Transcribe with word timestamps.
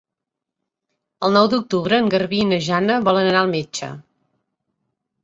El 1.27 1.35
nou 1.35 1.49
d'octubre 1.51 1.99
en 2.03 2.09
Garbí 2.15 2.39
i 2.45 2.47
na 2.53 2.59
Jana 2.69 2.97
volen 3.09 3.29
anar 3.33 3.45
al 3.45 3.53
metge. 3.53 3.91